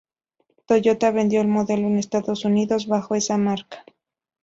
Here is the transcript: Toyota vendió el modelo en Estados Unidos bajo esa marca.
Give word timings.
Toyota 0.65 1.11
vendió 1.11 1.41
el 1.41 1.47
modelo 1.47 1.85
en 1.85 1.99
Estados 1.99 2.43
Unidos 2.43 2.87
bajo 2.87 3.13
esa 3.13 3.37
marca. 3.37 3.85